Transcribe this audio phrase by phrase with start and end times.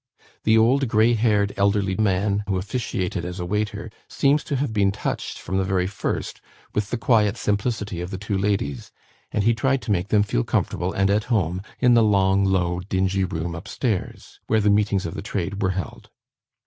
[0.45, 5.37] The old "grey haired elderly man," who officiated as waiter seems to have been touched
[5.37, 6.41] from the very first
[6.73, 8.91] with the quiet simplicity of the two ladies,
[9.31, 12.79] and he tried to make them feel comfortable and at home in the long, low,
[12.79, 16.09] dingy room up stairs, where the meetings of the Trade were held.